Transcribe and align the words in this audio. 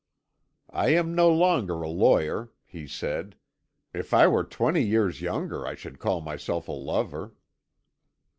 "I 0.73 0.89
am 0.95 1.13
no 1.13 1.29
longer 1.29 1.83
a 1.83 1.87
lawyer," 1.87 2.49
he 2.65 2.87
said; 2.87 3.35
"if 3.93 4.15
I 4.15 4.25
were 4.25 4.43
twenty 4.43 4.83
years 4.83 5.21
younger 5.21 5.63
I 5.67 5.75
should 5.75 5.99
call 5.99 6.21
myself 6.21 6.67
a 6.67 6.71
lover." 6.71 7.35